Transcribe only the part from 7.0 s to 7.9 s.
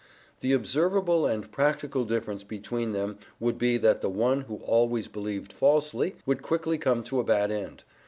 to a bad end.